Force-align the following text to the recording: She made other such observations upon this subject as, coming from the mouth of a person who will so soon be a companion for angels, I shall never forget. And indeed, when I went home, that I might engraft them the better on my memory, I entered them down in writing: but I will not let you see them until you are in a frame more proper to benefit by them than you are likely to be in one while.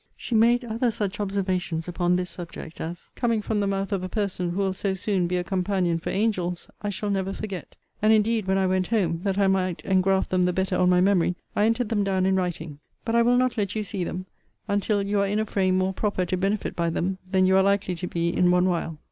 She 0.17 0.33
made 0.33 0.65
other 0.65 0.89
such 0.89 1.19
observations 1.19 1.87
upon 1.87 2.15
this 2.15 2.31
subject 2.31 2.81
as, 2.81 3.11
coming 3.15 3.39
from 3.39 3.59
the 3.59 3.67
mouth 3.67 3.91
of 3.91 4.01
a 4.01 4.09
person 4.09 4.49
who 4.49 4.57
will 4.57 4.73
so 4.73 4.95
soon 4.95 5.27
be 5.27 5.37
a 5.37 5.43
companion 5.43 5.99
for 5.99 6.09
angels, 6.09 6.67
I 6.81 6.89
shall 6.89 7.11
never 7.11 7.33
forget. 7.33 7.75
And 8.01 8.11
indeed, 8.11 8.47
when 8.47 8.57
I 8.57 8.65
went 8.65 8.87
home, 8.87 9.19
that 9.25 9.37
I 9.37 9.45
might 9.45 9.79
engraft 9.85 10.31
them 10.31 10.41
the 10.41 10.53
better 10.53 10.75
on 10.75 10.89
my 10.89 11.01
memory, 11.01 11.35
I 11.55 11.65
entered 11.65 11.89
them 11.89 12.03
down 12.03 12.25
in 12.25 12.35
writing: 12.35 12.79
but 13.05 13.13
I 13.13 13.21
will 13.21 13.37
not 13.37 13.59
let 13.59 13.75
you 13.75 13.83
see 13.83 14.03
them 14.03 14.25
until 14.67 15.03
you 15.03 15.19
are 15.19 15.27
in 15.27 15.37
a 15.37 15.45
frame 15.45 15.77
more 15.77 15.93
proper 15.93 16.25
to 16.25 16.35
benefit 16.35 16.75
by 16.75 16.89
them 16.89 17.19
than 17.29 17.45
you 17.45 17.55
are 17.55 17.61
likely 17.61 17.93
to 17.97 18.07
be 18.07 18.29
in 18.29 18.49
one 18.49 18.65
while. 18.65 18.97